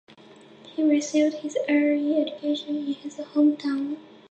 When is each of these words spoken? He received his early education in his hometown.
He 0.63 0.81
received 0.81 1.35
his 1.43 1.55
early 1.69 2.19
education 2.19 2.75
in 2.75 2.93
his 2.95 3.17
hometown. 3.17 3.97